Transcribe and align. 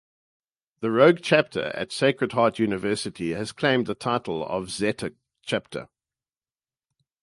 The 0.79 0.89
rogue 0.89 1.19
chapter 1.21 1.65
at 1.75 1.91
Sacred 1.91 2.31
Heart 2.31 2.57
University 2.57 3.33
has 3.33 3.51
claimed 3.51 3.85
the 3.85 3.93
title 3.93 4.43
of 4.43 4.71
Zeta 4.71 5.13
Chapter. 5.43 5.89